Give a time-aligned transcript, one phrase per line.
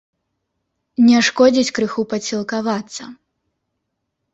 [1.09, 3.03] Не шкодзіць крыху падсілкавацца.